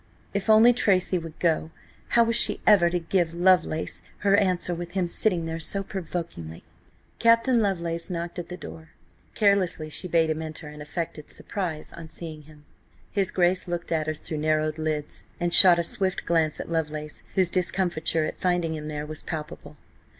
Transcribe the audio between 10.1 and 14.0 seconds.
him enter, and affected surprise on seeing him. His Grace looked